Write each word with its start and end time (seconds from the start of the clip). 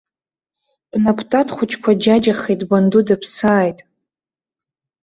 Бнап 0.91 1.19
тат 1.29 1.47
хәыҷқәа 1.55 1.91
џьаџьахеит, 2.01 2.61
банду 2.69 3.01
дыԥсааит. 3.07 3.79